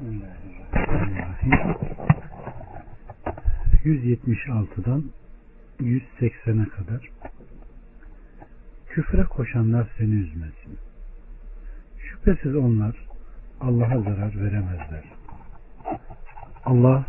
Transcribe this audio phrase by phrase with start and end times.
[0.00, 1.76] Bismillahirrahmanirrahim.
[3.84, 5.04] 176'dan
[5.80, 7.10] 180'e kadar
[8.88, 10.78] Küfre koşanlar seni üzmesin.
[11.98, 12.96] Şüphesiz onlar
[13.60, 15.04] Allah'a zarar veremezler.
[16.64, 17.04] Allah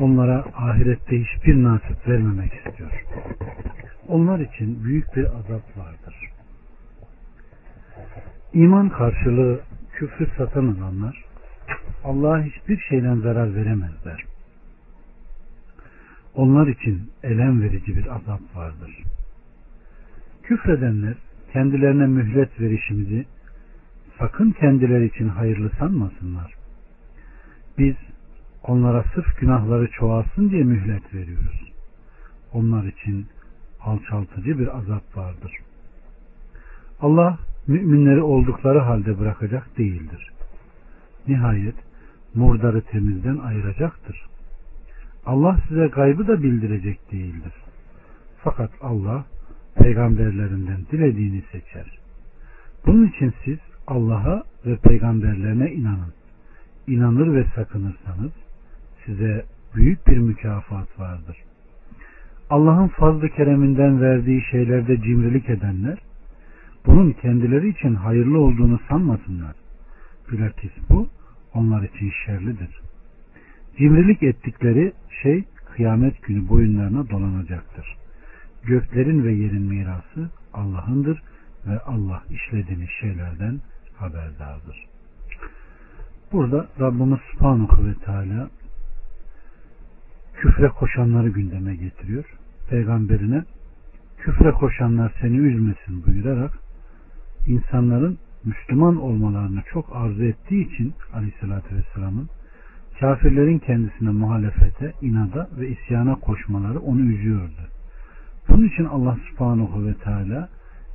[0.00, 3.04] onlara ahirette hiçbir nasip vermemek istiyor.
[4.08, 6.30] Onlar için büyük bir azap vardır.
[8.52, 9.60] İman karşılığı
[9.92, 11.31] küfrü satan olanlar
[12.04, 14.24] Allah'a hiçbir şeyden zarar veremezler.
[16.34, 19.02] Onlar için elem verici bir azap vardır.
[20.42, 21.14] Küfredenler
[21.52, 23.26] kendilerine mühlet verişimizi
[24.18, 26.54] sakın kendileri için hayırlı sanmasınlar.
[27.78, 27.94] Biz
[28.62, 31.72] onlara sırf günahları çoğalsın diye mühlet veriyoruz.
[32.52, 33.26] Onlar için
[33.80, 35.52] alçaltıcı bir azap vardır.
[37.00, 40.32] Allah müminleri oldukları halde bırakacak değildir.
[41.28, 41.74] Nihayet
[42.34, 44.26] murdarı temizden ayıracaktır.
[45.26, 47.52] Allah size gaybı da bildirecek değildir.
[48.44, 49.24] Fakat Allah
[49.74, 51.98] peygamberlerinden dilediğini seçer.
[52.86, 56.12] Bunun için siz Allah'a ve peygamberlerine inanın.
[56.86, 58.32] İnanır ve sakınırsanız
[59.06, 59.44] size
[59.74, 61.36] büyük bir mükafat vardır.
[62.50, 65.98] Allah'ın fazlı kereminden verdiği şeylerde cimrilik edenler
[66.86, 69.54] bunun kendileri için hayırlı olduğunu sanmasınlar.
[70.32, 71.08] Bilakis bu
[71.54, 72.80] onlar için şerlidir.
[73.78, 77.96] Cimrilik ettikleri şey kıyamet günü boyunlarına dolanacaktır.
[78.62, 81.22] Göklerin ve yerin mirası Allah'ındır
[81.66, 83.60] ve Allah işlediğiniz şeylerden
[83.96, 84.86] haberdardır.
[86.32, 88.50] Burada Rabbimiz Subhanahu ve Teala
[90.34, 92.24] küfre koşanları gündeme getiriyor.
[92.70, 93.44] Peygamberine
[94.18, 96.52] küfre koşanlar seni üzmesin buyurarak
[97.46, 102.28] insanların Müslüman olmalarını çok arzu ettiği için Aleyhisselatü Vesselam'ın
[103.00, 107.62] kafirlerin kendisine muhalefete, inada ve isyana koşmaları onu üzüyordu.
[108.48, 110.48] Bunun için Allah subhanahu ve teala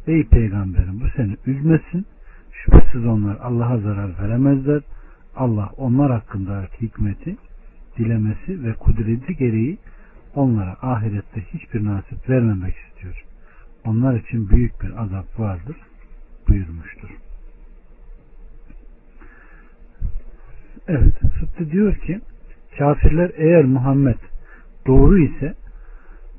[0.08, 2.06] ey peygamberim bu seni üzmesin.
[2.52, 4.82] Şüphesiz onlar Allah'a zarar veremezler.
[5.36, 7.38] Allah onlar hakkındaki hikmeti
[7.98, 9.78] dilemesi ve kudreti gereği
[10.36, 13.24] onlara ahirette hiçbir nasip vermemek istiyor.
[13.86, 15.76] Onlar için büyük bir azap vardır
[16.48, 17.27] buyurmuştur.
[20.88, 22.20] Evet, Sıttı diyor ki
[22.78, 24.18] kafirler eğer Muhammed
[24.88, 25.54] doğru ise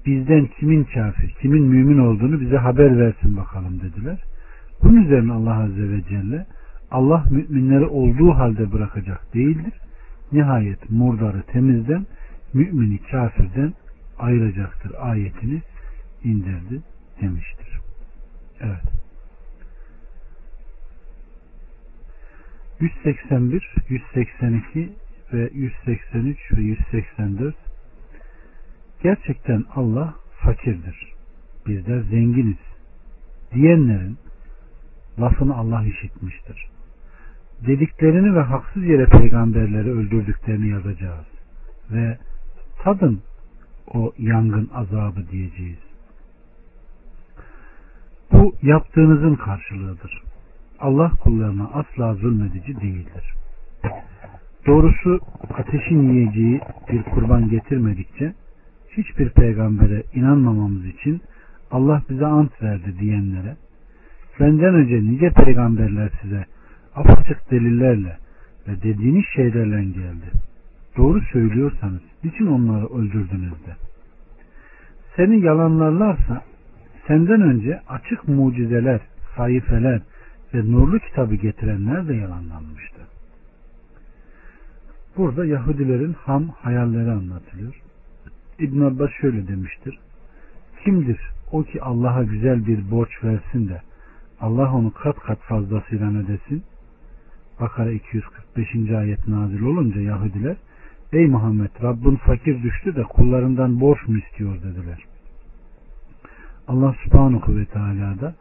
[0.06, 4.22] bizden kimin kafir, kimin mümin olduğunu bize haber versin bakalım dediler.
[4.82, 6.46] Bunun üzerine Allah Azze ve Celle
[6.90, 9.72] Allah müminleri olduğu halde bırakacak değildir.
[10.32, 12.06] Nihayet murdarı temizden,
[12.54, 13.72] mümini kafirden
[14.18, 15.62] ayıracaktır ayetini
[16.24, 16.82] indirdi
[17.20, 17.80] demiştir.
[18.60, 18.97] Evet.
[22.80, 24.92] 181, 182
[25.32, 27.54] ve 183 ve 184
[29.02, 31.12] Gerçekten Allah fakirdir.
[31.66, 32.56] Bizler zenginiz
[33.54, 34.18] diyenlerin
[35.20, 36.68] lafını Allah işitmiştir.
[37.66, 41.26] Dediklerini ve haksız yere peygamberleri öldürdüklerini yazacağız.
[41.90, 42.18] Ve
[42.82, 43.22] tadın
[43.94, 45.78] o yangın azabı diyeceğiz.
[48.32, 50.27] Bu yaptığınızın karşılığıdır.
[50.80, 53.34] Allah kullarına asla zulmedici değildir.
[54.66, 55.20] Doğrusu
[55.54, 56.60] ateşin yiyeceği
[56.92, 58.34] bir kurban getirmedikçe
[58.90, 61.20] hiçbir peygambere inanmamamız için
[61.70, 63.56] Allah bize ant verdi diyenlere
[64.40, 66.44] benden önce nice peygamberler size
[66.94, 68.16] apaçık delillerle
[68.68, 70.30] ve dediğiniz şeylerle geldi.
[70.96, 73.76] Doğru söylüyorsanız niçin onları öldürdünüz de?
[75.16, 76.42] Seni yalanlarlarsa
[77.06, 79.00] senden önce açık mucizeler,
[79.36, 80.00] sayfeler
[80.54, 83.00] ve nurlu kitabı getirenler de yalanlanmıştı.
[85.16, 87.82] Burada Yahudilerin ham hayalleri anlatılıyor.
[88.58, 89.98] İbn Abbas şöyle demiştir.
[90.84, 91.20] Kimdir
[91.52, 93.82] o ki Allah'a güzel bir borç versin de
[94.40, 96.62] Allah onu kat kat fazlasıyla ödesin?
[97.60, 98.90] Bakara 245.
[98.90, 100.56] ayet nazil olunca Yahudiler
[101.12, 105.04] Ey Muhammed Rabbin fakir düştü de kullarından borç mu istiyor dediler.
[106.68, 108.34] Allah subhanahu ve teala da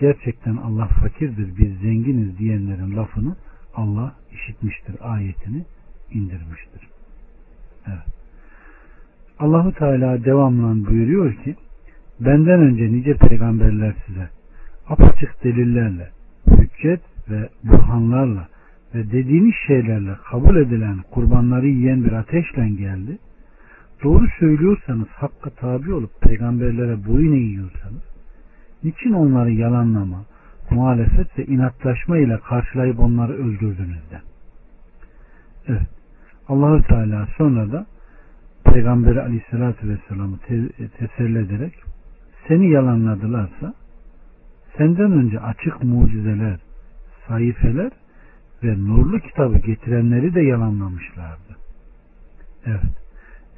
[0.00, 3.36] gerçekten Allah fakirdir biz zenginiz diyenlerin lafını
[3.74, 5.64] Allah işitmiştir ayetini
[6.12, 6.88] indirmiştir.
[7.86, 8.20] Evet.
[9.38, 11.54] Allahu Teala devamlı buyuruyor ki
[12.20, 14.28] benden önce nice peygamberler size
[14.88, 16.10] apaçık delillerle
[16.46, 17.00] hüccet
[17.30, 18.48] ve burhanlarla
[18.94, 23.18] ve dediğiniz şeylerle kabul edilen kurbanları yiyen bir ateşle geldi.
[24.04, 28.09] Doğru söylüyorsanız hakka tabi olup peygamberlere boyun eğiyorsanız
[28.84, 30.24] niçin onları yalanlama,
[30.70, 34.20] muhalefet ve inatlaşma ile karşılayıp onları öldürdünüz de?
[35.68, 35.88] Evet.
[36.48, 37.86] Allahü Teala sonra da
[38.64, 41.74] Peygamberi Aleyhisselatü Vesselam'ı te- teselli ederek
[42.48, 43.74] seni yalanladılarsa
[44.76, 46.60] senden önce açık mucizeler,
[47.28, 47.90] sayfeler
[48.62, 51.56] ve nurlu kitabı getirenleri de yalanlamışlardı.
[52.66, 53.00] Evet.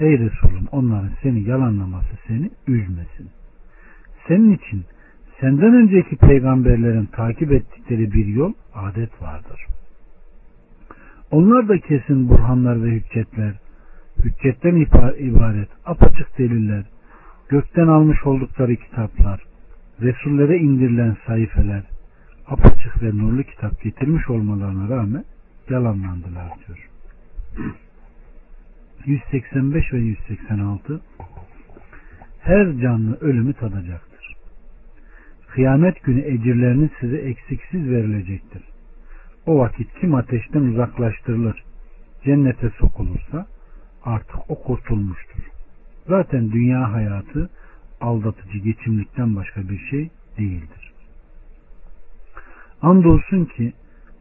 [0.00, 3.30] Ey Resulüm onların seni yalanlaması seni üzmesin.
[4.28, 4.84] Senin için
[5.42, 9.66] senden önceki peygamberlerin takip ettikleri bir yol, adet vardır.
[11.30, 13.54] Onlar da kesin burhanlar ve hüccetler,
[14.24, 14.76] hüccetten
[15.18, 16.84] ibaret apaçık deliller,
[17.48, 19.40] gökten almış oldukları kitaplar,
[20.00, 21.82] Resullere indirilen sayfeler,
[22.46, 25.24] apaçık ve nurlu kitap getirmiş olmalarına rağmen
[25.70, 26.88] yalanlandılar diyor.
[29.06, 31.00] 185 ve 186
[32.40, 34.11] Her canlı ölümü tadacaktır.
[35.54, 38.62] Kıyamet günü ecirleriniz size eksiksiz verilecektir.
[39.46, 41.64] O vakit kim ateşten uzaklaştırılır,
[42.24, 43.46] cennete sokulursa
[44.04, 45.42] artık o kurtulmuştur.
[46.06, 47.50] Zaten dünya hayatı
[48.00, 50.92] aldatıcı geçimlikten başka bir şey değildir.
[52.82, 53.72] Andolsun ki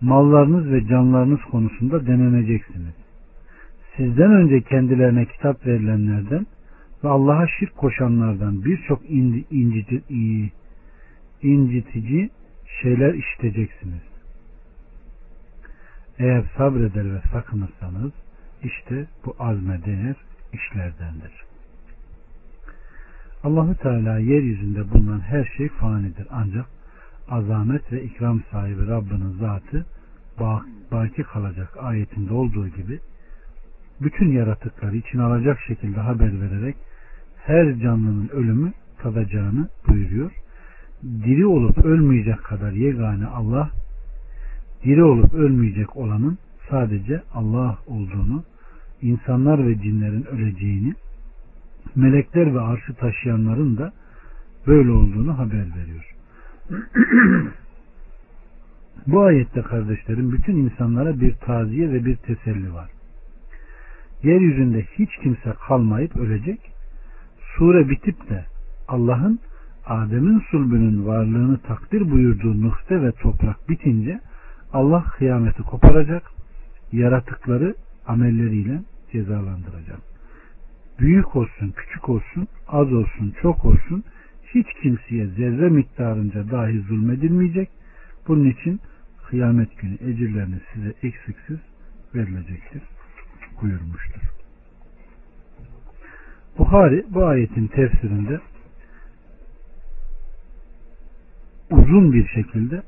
[0.01, 2.95] mallarınız ve canlarınız konusunda deneneceksiniz.
[3.97, 6.45] Sizden önce kendilerine kitap verilenlerden
[7.03, 9.09] ve Allah'a şirk koşanlardan birçok
[9.51, 10.51] incitici,
[11.43, 12.29] incitici
[12.81, 14.01] şeyler işiteceksiniz.
[16.19, 18.11] Eğer sabreder ve sakınırsanız
[18.63, 20.15] işte bu azme değer
[20.53, 21.31] işlerdendir.
[23.43, 26.65] Allahü Teala yeryüzünde bulunan her şey fanidir ancak
[27.29, 29.85] azamet ve ikram sahibi Rabbinin zatı
[30.91, 32.99] baki kalacak ayetinde olduğu gibi
[34.01, 36.75] bütün yaratıkları için alacak şekilde haber vererek
[37.37, 40.31] her canlının ölümü tadacağını buyuruyor.
[41.03, 43.69] Diri olup ölmeyecek kadar yegane Allah,
[44.83, 46.37] diri olup ölmeyecek olanın
[46.69, 48.43] sadece Allah olduğunu,
[49.01, 50.93] insanlar ve cinlerin öleceğini,
[51.95, 53.93] melekler ve arşı taşıyanların da
[54.67, 56.15] böyle olduğunu haber veriyor.
[59.07, 62.89] Bu ayette kardeşlerim bütün insanlara bir taziye ve bir teselli var.
[64.23, 66.59] Yeryüzünde hiç kimse kalmayıp ölecek.
[67.57, 68.45] Sure bitip de
[68.87, 69.39] Allah'ın
[69.85, 74.19] Adem'in sulbünün varlığını takdir buyurduğu nokta ve toprak bitince
[74.73, 76.23] Allah kıyameti koparacak,
[76.91, 77.75] yaratıkları
[78.07, 78.81] amelleriyle
[79.11, 79.99] cezalandıracak.
[80.99, 84.03] Büyük olsun, küçük olsun, az olsun, çok olsun,
[84.55, 87.69] hiç kimseye zerre miktarınca dahi zulmedilmeyecek.
[88.27, 88.79] Bunun için
[89.27, 91.59] kıyamet günü ecirleriniz size eksiksiz
[92.15, 92.81] verilecektir
[93.61, 94.21] buyurmuştur.
[96.57, 98.39] Buhari bu ayetin tefsirinde
[101.81, 102.81] uzun bir şekilde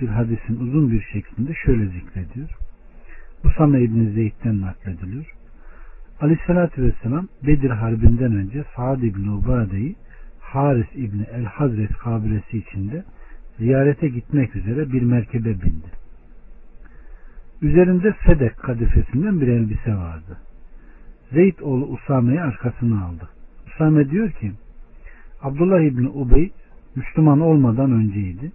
[0.00, 2.48] bir hadisin uzun bir şeklinde şöyle zikrediyor.
[3.44, 5.34] Usame İbni Zeyd'den naklediliyor.
[6.20, 9.96] Aleyhissalatü Vesselam Bedir Harbi'nden önce Sa'd İbni Ubade'yi
[10.40, 13.04] Haris İbni El Hazret kabilesi içinde
[13.58, 15.90] ziyarete gitmek üzere bir merkebe bindi.
[17.62, 20.38] Üzerinde Sedek kadifesinden bir elbise vardı.
[21.32, 23.28] Zeyd oğlu Usame'yi arkasına aldı.
[23.66, 24.52] Usame diyor ki
[25.42, 26.52] Abdullah İbni Ubey
[26.96, 28.52] Müslüman olmadan önceydi.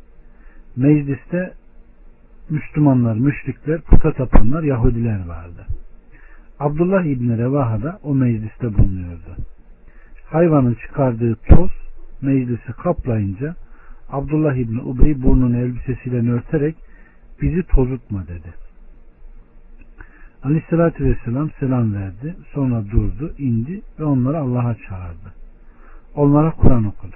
[0.75, 1.53] Mecliste
[2.49, 5.65] Müslümanlar, müşrikler, puta tapanlar, Yahudiler vardı.
[6.59, 9.35] Abdullah İbni Revaha da o mecliste bulunuyordu.
[10.25, 11.71] Hayvanın çıkardığı toz
[12.21, 13.55] meclisi kaplayınca
[14.09, 16.75] Abdullah İbni Ubey burnunu elbisesiyle örterek
[17.41, 18.53] bizi tozutma dedi.
[20.43, 22.35] Aleyhissalatü Vesselam selam verdi.
[22.53, 25.33] Sonra durdu, indi ve onları Allah'a çağırdı.
[26.15, 27.15] Onlara Kur'an okudu.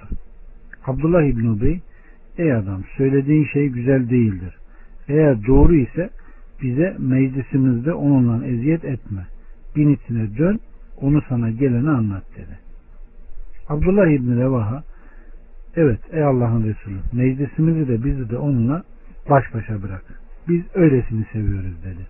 [0.86, 1.80] Abdullah İbni Ubey
[2.38, 4.56] Ey adam söylediğin şey güzel değildir.
[5.08, 6.10] Eğer doğru ise
[6.62, 9.26] bize meclisimizde onunla eziyet etme.
[9.76, 10.60] Binitine dön
[11.00, 12.58] onu sana geleni anlat dedi.
[13.68, 14.82] Abdullah İbni Revaha
[15.76, 18.82] evet ey Allah'ın Resulü meclisimizi de bizi de onunla
[19.30, 20.04] baş başa bırak.
[20.48, 22.06] Biz öylesini seviyoruz dedi.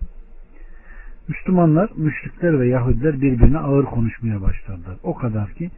[1.27, 4.97] Müslümanlar, müşrikler ve Yahudiler birbirine ağır konuşmaya başladılar.
[5.03, 5.71] O kadar ki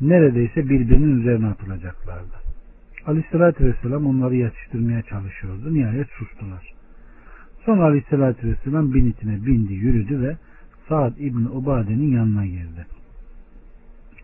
[0.00, 2.40] neredeyse birbirinin üzerine atılacaklardı.
[3.06, 5.74] Aleyhissalatü Vesselam onları yatıştırmaya çalışıyordu.
[5.74, 6.72] Nihayet sustular.
[7.64, 10.36] Sonra Aleyhissalatü Vesselam binitine bindi, yürüdü ve
[10.88, 12.86] Saad İbni Ubade'nin yanına girdi.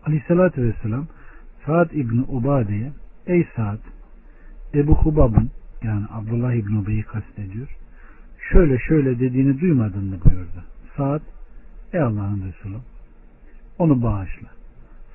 [0.05, 1.07] Aleyhissalatü Vesselam
[1.65, 2.91] Saad İbni Ubade'ye
[3.27, 3.79] Ey Saad
[4.73, 5.49] Ebu Hubab'ın
[5.83, 7.67] yani Abdullah İbni Ubey'i kastediyor.
[8.51, 10.63] Şöyle şöyle dediğini duymadın mı buyurdu.
[10.97, 11.21] Saad
[11.93, 12.77] Ey Allah'ın Resulü
[13.79, 14.56] onu bağışla.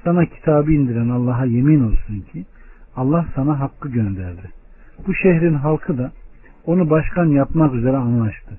[0.04, 2.44] Sana kitabı indiren Allah'a yemin olsun ki
[2.96, 4.50] Allah sana hakkı gönderdi.
[5.06, 6.12] Bu şehrin halkı da
[6.66, 8.58] onu başkan yapmak üzere anlaştı.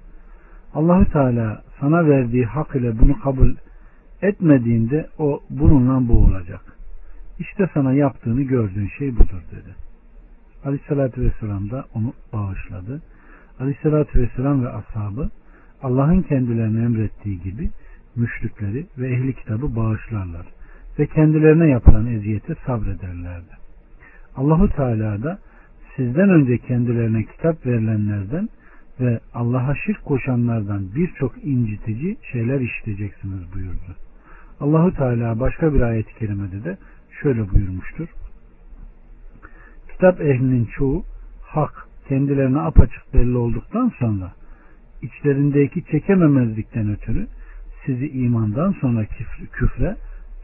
[0.74, 3.56] Allahü Teala sana verdiği hak ile bunu kabul
[4.22, 6.62] etmediğinde o bununla bu olacak.
[7.40, 9.76] İşte sana yaptığını gördüğün şey budur dedi.
[10.66, 13.02] Aleyhissalatü Vesselam da onu bağışladı.
[13.60, 15.30] Aleyhissalatü Vesselam ve ashabı
[15.84, 17.70] Allah'ın kendilerine emrettiği gibi
[18.16, 20.46] müşrikleri ve ehli kitabı bağışlarlar
[21.00, 23.54] ve kendilerine yapılan eziyete sabrederlerdi.
[24.36, 25.40] Allahu Teala da
[25.96, 28.50] sizden önce kendilerine kitap verilenlerden
[29.00, 33.96] ve Allah'a şirk koşanlardan birçok incitici şeyler işleyeceksiniz buyurdu.
[34.60, 36.78] Allahu Teala başka bir ayet-i kerimede de
[37.22, 38.08] şöyle buyurmuştur.
[39.92, 41.04] Kitap ehlinin çoğu
[41.42, 44.32] hak kendilerine apaçık belli olduktan sonra
[45.02, 47.28] içlerindeki çekememezlikten ötürü
[47.86, 49.06] sizi imandan sonra
[49.52, 49.96] küfre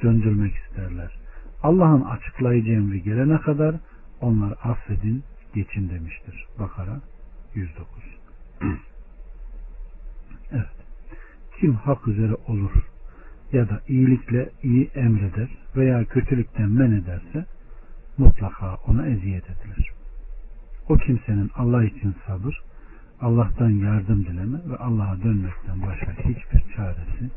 [0.03, 1.20] döndürmek isterler.
[1.63, 3.75] Allah'ın açıklayıcı emri gelene kadar
[4.22, 6.46] onları affedin, geçin demiştir.
[6.60, 7.01] Bakara
[7.56, 7.88] 109.
[10.51, 10.65] evet.
[11.60, 12.72] Kim hak üzere olur
[13.51, 17.46] ya da iyilikle iyi emreder veya kötülükten men ederse
[18.18, 19.91] mutlaka ona eziyet edilir.
[20.89, 22.62] O kimsenin Allah için sabır,
[23.22, 27.29] Allah'tan yardım dileme ve Allah'a dönmekten başka hiçbir çaresi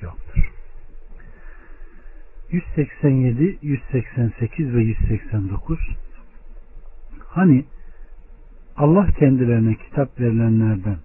[0.00, 0.47] yoktur.
[2.50, 5.78] 187, 188 ve 189
[7.28, 7.64] Hani
[8.76, 10.96] Allah kendilerine kitap verilenlerden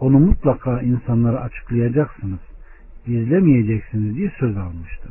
[0.00, 2.38] onu mutlaka insanlara açıklayacaksınız,
[3.06, 5.08] gizlemeyeceksiniz diye söz almıştı.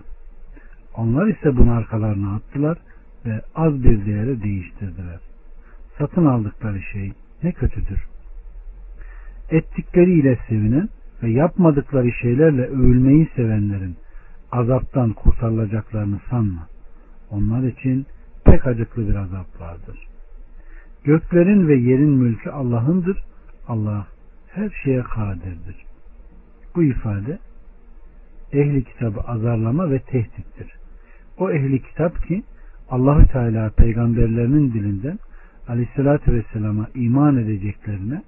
[0.95, 2.77] Onlar ise bunu arkalarına attılar
[3.25, 5.19] ve az bir değere değiştirdiler.
[5.97, 7.13] Satın aldıkları şey
[7.43, 8.05] ne kötüdür.
[9.49, 10.89] Ettikleriyle sevinen
[11.23, 13.95] ve yapmadıkları şeylerle övülmeyi sevenlerin
[14.51, 16.67] azaptan kurtarılacaklarını sanma.
[17.29, 18.05] Onlar için
[18.45, 20.07] pek acıklı bir azap vardır.
[21.03, 23.23] Göklerin ve yerin mülkü Allah'ındır.
[23.67, 24.07] Allah
[24.47, 25.75] her şeye kadirdir.
[26.75, 27.39] Bu ifade
[28.53, 30.73] ehli kitabı azarlama ve tehdittir.
[31.37, 32.43] O ehli kitap ki
[32.89, 35.19] Allahü Teala peygamberlerinin dilinden
[35.67, 38.21] Aleyhisselatü Vesselam'a iman edeceklerine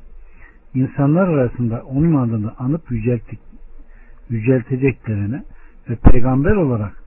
[0.73, 3.39] insanlar arasında onun adını anıp yücelttik,
[4.29, 5.43] yücelteceklerine
[5.89, 7.03] ve peygamber olarak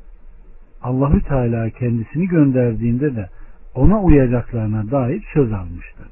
[0.82, 3.28] Allahü Teala kendisini gönderdiğinde de
[3.74, 6.02] ona uyacaklarına dair söz almıştı.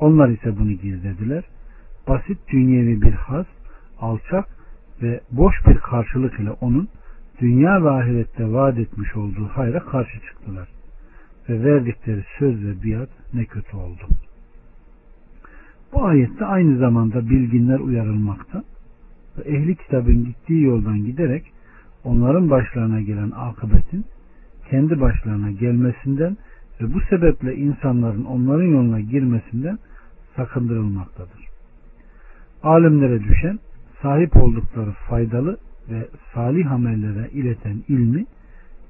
[0.00, 1.44] Onlar ise bunu gizlediler.
[2.08, 3.46] Basit dünyevi bir haz,
[4.00, 4.48] alçak
[5.02, 6.88] ve boş bir karşılık ile onun
[7.40, 10.68] dünya ve ahirette vaat etmiş olduğu hayra karşı çıktılar.
[11.48, 14.02] Ve verdikleri söz ve biat ne kötü oldu.
[15.92, 18.64] Bu ayette aynı zamanda bilginler uyarılmakta
[19.38, 21.52] ve ehli kitabın gittiği yoldan giderek
[22.06, 24.04] onların başlarına gelen akıbetin
[24.70, 26.36] kendi başlarına gelmesinden
[26.80, 29.78] ve bu sebeple insanların onların yoluna girmesinden
[30.36, 31.46] sakındırılmaktadır.
[32.62, 33.58] Alimlere düşen
[34.02, 35.58] sahip oldukları faydalı
[35.90, 38.24] ve salih amellere ileten ilmi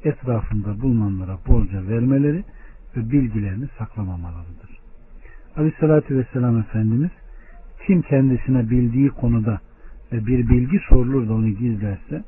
[0.04, 2.44] etrafında bulunanlara bolca vermeleri
[2.96, 4.78] ve bilgilerini saklamamalarıdır.
[5.56, 7.10] Aleyhissalatü Vesselam Efendimiz
[7.86, 9.60] kim kendisine bildiği konuda
[10.12, 12.24] ve bir bilgi sorulur da onu gizlerse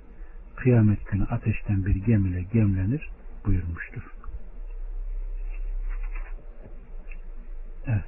[0.59, 3.11] kıyamet günü ateşten bir gemiyle gemlenir
[3.47, 4.03] buyurmuştur.
[7.87, 8.05] Evet.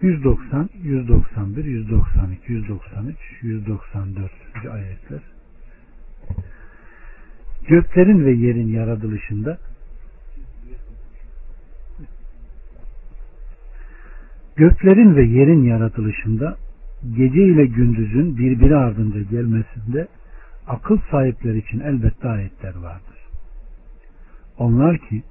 [0.00, 4.30] 190, 191, 192, 193, 194.
[4.70, 5.20] ayetler.
[7.68, 9.58] Göklerin ve yerin yaratılışında
[14.56, 16.56] Göklerin ve yerin yaratılışında
[17.16, 20.08] gece ile gündüzün birbiri ardınca gelmesinde
[20.70, 23.18] akıl sahipleri için elbette ayetler vardır.
[24.58, 25.22] Onlar ki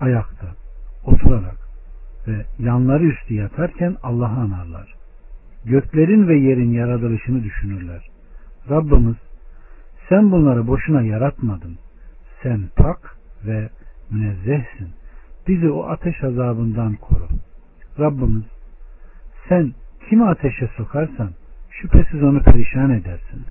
[0.00, 0.46] ayakta,
[1.04, 1.58] oturarak
[2.28, 4.94] ve yanları üstü yatarken Allah'ı anarlar.
[5.64, 8.06] Göklerin ve yerin yaratılışını düşünürler.
[8.70, 9.16] Rabbimiz
[10.08, 11.78] sen bunları boşuna yaratmadın.
[12.42, 13.16] Sen pak
[13.46, 13.68] ve
[14.10, 14.88] münezzehsin.
[15.48, 17.28] Bizi o ateş azabından koru.
[17.98, 18.44] Rabbimiz
[19.48, 19.72] sen
[20.08, 21.30] kimi ateşe sokarsan
[21.70, 23.46] şüphesiz onu perişan edersin.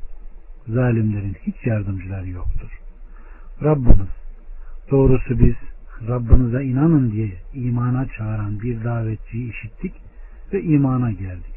[0.67, 2.79] Zalimlerin hiç yardımcıları yoktur.
[3.63, 4.09] Rabbimiz
[4.91, 5.55] doğrusu biz
[6.07, 9.93] Rabbinize inanın diye imana çağıran bir davetçiyi işittik
[10.53, 11.55] ve imana geldik.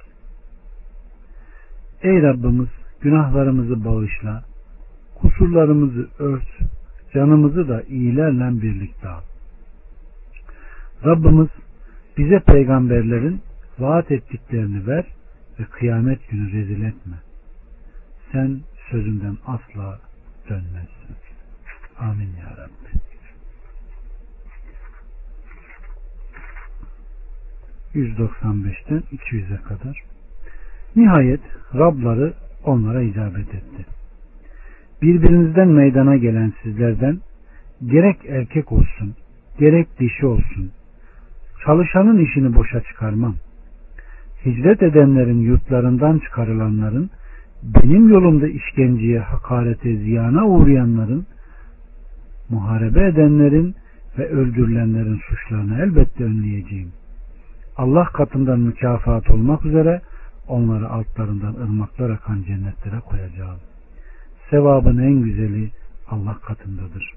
[2.02, 2.68] Ey Rabbimiz
[3.00, 4.44] günahlarımızı bağışla,
[5.14, 6.58] kusurlarımızı ört,
[7.14, 9.20] canımızı da iyilerle birlikte al.
[11.04, 11.48] Rabbimiz
[12.18, 13.40] bize peygamberlerin
[13.78, 15.04] vaat ettiklerini ver
[15.60, 17.16] ve kıyamet günü rezil etme.
[18.32, 18.60] Sen
[18.90, 20.00] sözünden asla
[20.48, 21.16] dönmezsin.
[21.98, 23.00] Amin ya Rabbi.
[27.94, 30.02] 195'ten 200'e kadar.
[30.96, 31.40] Nihayet
[31.74, 33.86] Rabları onlara icabet etti.
[35.02, 37.18] Birbirinizden meydana gelen sizlerden
[37.86, 39.14] gerek erkek olsun,
[39.58, 40.72] gerek dişi olsun,
[41.64, 43.34] çalışanın işini boşa çıkarmam.
[44.46, 47.10] Hicret edenlerin yurtlarından çıkarılanların,
[47.62, 51.26] benim yolumda işkenceye, hakarete, ziyana uğrayanların,
[52.48, 53.74] muharebe edenlerin
[54.18, 56.92] ve öldürülenlerin suçlarını elbette önleyeceğim.
[57.76, 60.02] Allah katından mükafat olmak üzere
[60.48, 63.58] onları altlarından ırmaklar akan cennetlere koyacağım.
[64.50, 65.70] Sevabın en güzeli
[66.08, 67.14] Allah katındadır.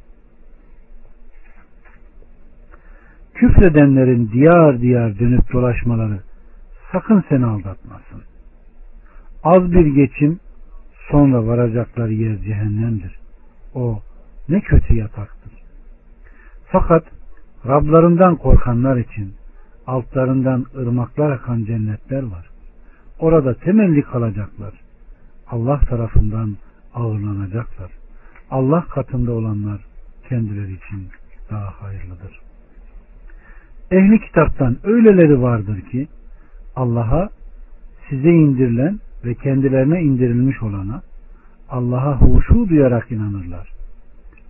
[3.33, 6.19] Küfredenlerin diyar diyar dönüp dolaşmaları
[6.91, 8.32] sakın seni aldatmasın.
[9.43, 10.39] Az bir geçim
[11.11, 13.19] sonra varacakları yer cehennemdir.
[13.73, 14.01] O
[14.49, 15.51] ne kötü yataktır.
[16.65, 17.03] Fakat
[17.67, 19.33] Rablarından korkanlar için
[19.87, 22.49] altlarından ırmaklar akan cennetler var.
[23.19, 24.73] Orada temelli kalacaklar.
[25.47, 26.57] Allah tarafından
[26.93, 27.91] ağırlanacaklar.
[28.51, 29.81] Allah katında olanlar
[30.29, 31.07] kendileri için
[31.51, 32.39] daha hayırlıdır.
[33.91, 36.07] Ehli kitaptan öyleleri vardır ki
[36.75, 37.29] Allah'a
[38.09, 41.01] size indirilen ve kendilerine indirilmiş olana
[41.69, 43.69] Allah'a huşu duyarak inanırlar.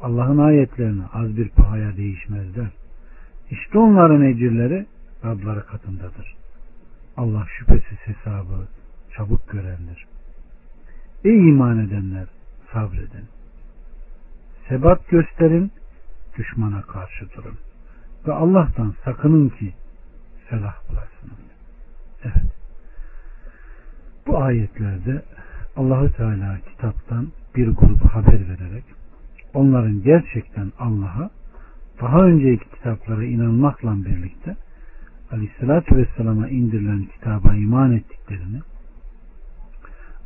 [0.01, 2.69] Allah'ın ayetlerine az bir pahaya değişmezler.
[3.51, 4.85] İşte onların ecirleri
[5.25, 6.35] Rabları katındadır.
[7.17, 8.67] Allah şüphesiz hesabı
[9.15, 10.05] çabuk görendir.
[11.23, 12.27] Ey iman edenler
[12.73, 13.25] sabredin.
[14.69, 15.71] Sebat gösterin,
[16.37, 17.57] düşmana karşı durun.
[18.27, 19.73] Ve Allah'tan sakının ki
[20.49, 21.39] felah bulasınız.
[22.23, 22.62] Evet.
[24.27, 25.21] Bu ayetlerde
[25.75, 28.83] Allahü Teala kitaptan bir grubu haber vererek
[29.53, 31.29] onların gerçekten Allah'a
[32.01, 34.55] daha önceki kitaplara inanmakla birlikte
[35.31, 38.59] Aleyhisselatü Vesselam'a indirilen kitaba iman ettiklerini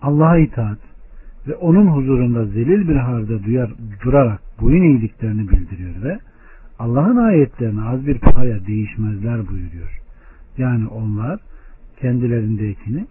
[0.01, 0.79] Allah'a itaat
[1.47, 3.71] ve onun huzurunda zelil bir halde duyar,
[4.03, 6.19] durarak boyun eğdiklerini bildiriyor ve
[6.79, 10.01] Allah'ın ayetlerini az bir paya değişmezler buyuruyor.
[10.57, 11.39] Yani onlar
[12.01, 13.05] kendilerindekini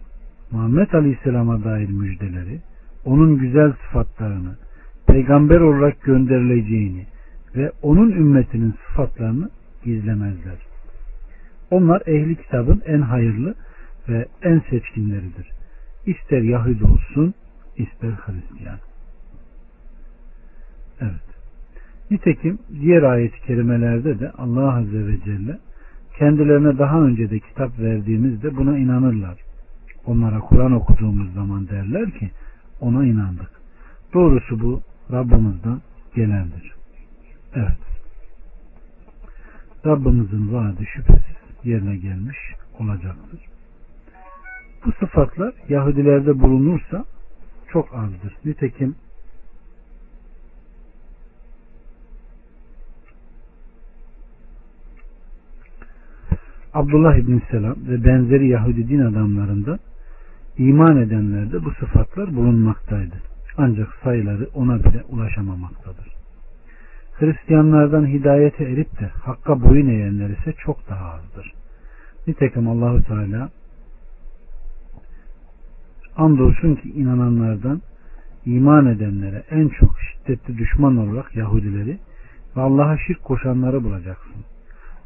[0.51, 2.59] Muhammed Aleyhisselam'a dair müjdeleri,
[3.05, 4.55] onun güzel sıfatlarını,
[5.07, 7.05] peygamber olarak gönderileceğini
[7.55, 9.49] ve onun ümmetinin sıfatlarını
[9.83, 10.57] gizlemezler.
[11.71, 13.55] Onlar ehli kitabın en hayırlı
[14.09, 15.49] ve en seçkinleridir.
[16.05, 17.33] İster Yahudi olsun,
[17.77, 18.79] ister Hristiyan.
[21.01, 21.27] Evet.
[22.11, 25.57] Nitekim diğer ayet-i kerimelerde de Allah Azze ve Celle
[26.17, 29.46] kendilerine daha önce de kitap verdiğimizde buna inanırlar.
[30.07, 32.31] Onlara Kur'an okuduğumuz zaman derler ki
[32.79, 33.49] ona inandık.
[34.13, 35.81] Doğrusu bu Rabbimizden
[36.15, 36.73] gelendir.
[37.55, 37.77] Evet.
[39.85, 42.37] Rabbimizin vaadi şüphesiz yerine gelmiş
[42.79, 43.39] olacaktır.
[44.85, 47.05] Bu sıfatlar Yahudilerde bulunursa
[47.71, 48.35] çok azdır.
[48.45, 48.95] Nitekim
[56.73, 59.79] Abdullah İbn Selam ve benzeri Yahudi din adamlarında
[60.57, 63.15] iman edenlerde bu sıfatlar bulunmaktaydı.
[63.57, 66.07] Ancak sayıları ona bile ulaşamamaktadır.
[67.13, 71.53] Hristiyanlardan hidayete erip de hakka boyun eğenler ise çok daha azdır.
[72.27, 73.49] Nitekim Allahu Teala
[76.17, 77.81] andolsun ki inananlardan
[78.45, 81.97] iman edenlere en çok şiddetli düşman olarak Yahudileri
[82.57, 84.35] ve Allah'a şirk koşanları bulacaksın.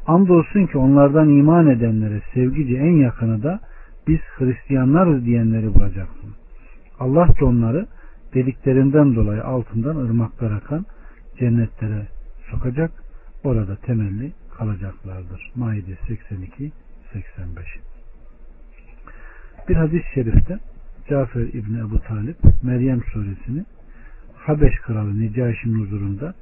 [0.06, 3.60] Andolsun ki onlardan iman edenlere sevgici en yakını da
[4.08, 6.34] biz Hristiyanlarız diyenleri bulacaksın.
[6.98, 7.86] Allah da onları
[8.34, 10.86] dediklerinden dolayı altından ırmaklar akan
[11.38, 12.06] cennetlere
[12.50, 12.90] sokacak.
[13.44, 15.52] Orada temelli kalacaklardır.
[15.54, 16.72] Maide 82
[17.12, 17.66] 85
[19.68, 20.58] Bir hadis-i şerifte
[21.08, 23.64] Cafer İbni Ebu Talip Meryem suresini
[24.34, 26.34] Habeş kralı Necaşi'nin huzurunda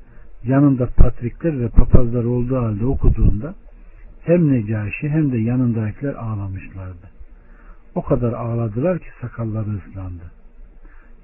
[0.45, 3.55] yanında patrikler ve papazlar olduğu halde okuduğunda
[4.25, 7.20] hem Necaşi hem de yanındakiler ağlamışlardı.
[7.95, 10.23] O kadar ağladılar ki sakalları ıslandı.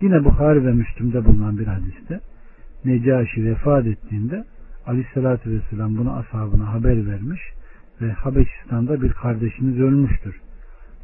[0.01, 2.21] Yine Bukhari ve Müslüm'de bulunan bir hadiste
[2.85, 4.45] Necaşi vefat ettiğinde
[4.87, 7.41] Aleyhisselatü Vesselam bunu ashabına haber vermiş
[8.01, 10.41] ve Habeşistan'da bir kardeşiniz ölmüştür.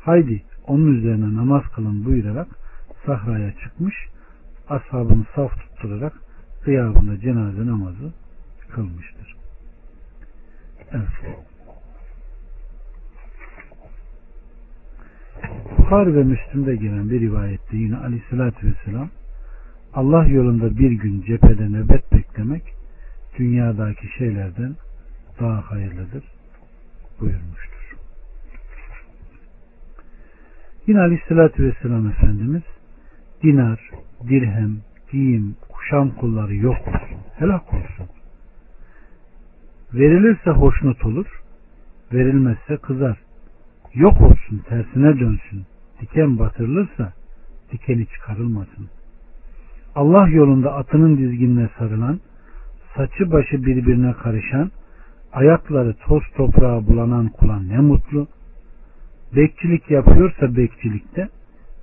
[0.01, 2.49] Haydi onun üzerine namaz kılın buyurarak
[3.07, 3.95] sahraya çıkmış
[4.69, 6.13] ashabını saf tutturarak
[6.65, 8.13] kıyabında cenaze namazı
[8.71, 9.37] kılmıştır.
[10.93, 11.52] Evet.
[15.93, 19.09] Bukhari ve Müslüm'de gelen bir rivayette yine aleyhissalatü vesselam
[19.95, 22.63] Allah yolunda bir gün cephede nöbet beklemek
[23.39, 24.77] dünyadaki şeylerden
[25.41, 26.25] daha hayırlıdır
[27.21, 27.97] buyurmuştur.
[30.87, 32.63] Yine aleyhissalatü vesselam Efendimiz
[33.43, 33.91] dinar,
[34.29, 34.77] dirhem,
[35.11, 37.19] giyim, kuşam kulları yok olsun.
[37.39, 38.07] Helak olsun.
[39.95, 41.43] Verilirse hoşnut olur,
[42.13, 43.19] verilmezse kızar.
[43.95, 45.72] Yok olsun, tersine dönsün.
[46.03, 47.13] Diken batırılırsa
[47.73, 48.89] dikeni çıkarılmasın.
[49.95, 52.21] Allah yolunda atının dizginine sarılan,
[52.97, 54.71] saçı başı birbirine karışan,
[55.33, 58.29] ayakları toz toprağa bulanan kula ne mutlu.
[59.37, 61.29] Bekçilik yapıyorsa bekçilikte,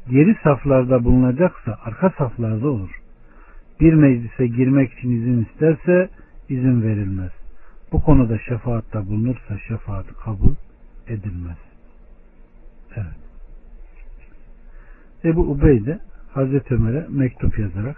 [0.10, 3.01] geri saflarda bulunacaksa arka saflarda olur.
[3.79, 6.10] Bir meclise girmek için izin isterse
[6.49, 7.32] izin verilmez.
[7.91, 10.53] Bu konuda şefaatta bulunursa şefaati kabul
[11.08, 11.58] edilmez.
[12.95, 13.28] Evet.
[15.25, 15.99] Ebu Ubeyde
[16.34, 17.97] Hazreti Ömer'e mektup yazarak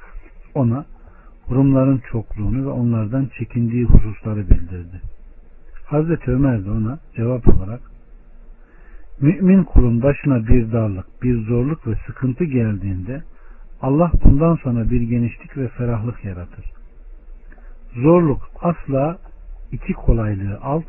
[0.55, 0.85] ona
[1.51, 5.01] Rumların çokluğunu ve onlardan çekindiği hususları bildirdi.
[5.85, 7.79] Hazreti Ömer de ona cevap olarak
[9.21, 13.23] Mümin kulun başına bir darlık, bir zorluk ve sıkıntı geldiğinde
[13.81, 16.65] Allah bundan sonra bir genişlik ve ferahlık yaratır.
[17.95, 19.17] Zorluk asla
[19.71, 20.85] iki kolaylığı alt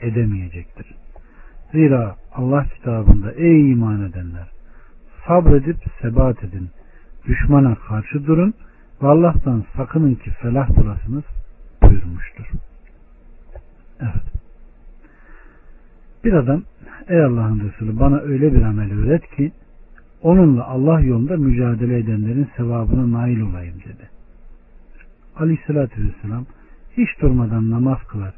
[0.00, 0.94] edemeyecektir.
[1.72, 4.61] Zira Allah kitabında ey iman edenler
[5.26, 6.70] sabredip sebat edin.
[7.26, 8.54] Düşmana karşı durun
[9.02, 11.24] ve Allah'tan sakının ki felah bulasınız
[11.82, 12.50] buyurmuştur.
[14.00, 14.42] Evet.
[16.24, 16.62] Bir adam
[17.08, 19.52] ey Allah'ın Resulü bana öyle bir amel öğret ki
[20.22, 24.10] onunla Allah yolunda mücadele edenlerin sevabına nail olayım dedi.
[25.36, 26.46] Aleyhissalatü vesselam
[26.96, 28.34] hiç durmadan namaz kılar,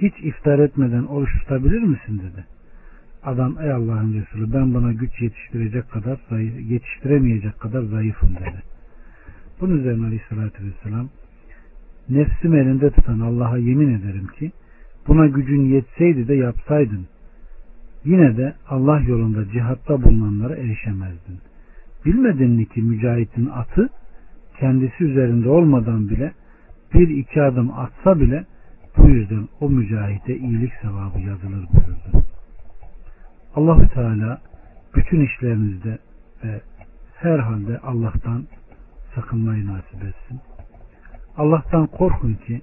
[0.00, 2.44] hiç iftar etmeden oruç tutabilir misin dedi.
[3.24, 8.62] Adam ey Allah'ın Resulü ben buna güç yetiştirecek kadar zayıf, yetiştiremeyecek kadar zayıfım dedi.
[9.60, 11.08] Bunun üzerine Aleyhisselatü Vesselam
[12.08, 14.52] nefsim elinde tutan Allah'a yemin ederim ki
[15.08, 17.06] buna gücün yetseydi de yapsaydın
[18.04, 21.38] yine de Allah yolunda cihatta bulunanlara erişemezdin.
[22.04, 23.88] Bilmedin mi ki mücahitin atı
[24.60, 26.32] kendisi üzerinde olmadan bile
[26.94, 28.44] bir iki adım atsa bile
[28.96, 32.23] bu yüzden o mücahite iyilik sevabı yazılır buyurdu.
[33.56, 34.40] Allahü Teala
[34.94, 35.98] bütün işlerinizde
[36.44, 36.60] ve
[37.14, 38.44] her halde Allah'tan
[39.14, 40.40] sakınmayı nasip etsin.
[41.36, 42.62] Allah'tan korkun ki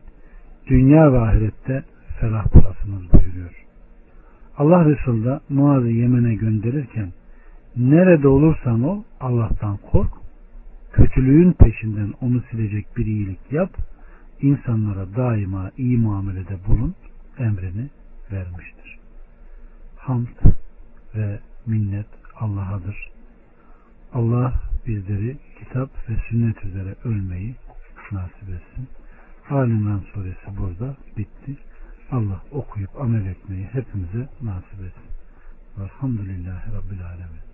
[0.68, 1.84] dünya ve ahirette
[2.20, 3.66] felah bulasınız buyuruyor.
[4.58, 7.12] Allah Resulü da Muaz'ı Yemen'e gönderirken
[7.78, 10.12] nerede olursan ol Allah'tan kork,
[10.92, 13.70] kötülüğün peşinden onu silecek bir iyilik yap,
[14.42, 16.96] insanlara daima iyi muamelede bulun
[17.40, 17.90] emrini
[18.32, 19.00] vermiştir.
[19.98, 20.28] Hamd
[21.16, 22.08] ve minnet
[22.40, 23.12] Allah'adır.
[24.14, 24.54] Allah
[24.88, 27.56] bizleri kitap ve sünnet üzere ölmeyi
[28.12, 28.88] nasip etsin.
[29.50, 31.58] Alimran suresi burada bitti.
[32.12, 35.12] Allah okuyup amel etmeyi hepimize nasip etsin.
[35.78, 37.51] Velhamdülillahi Rabbil Alemin.